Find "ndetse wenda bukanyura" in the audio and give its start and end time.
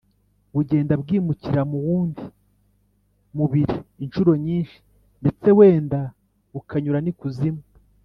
5.21-6.99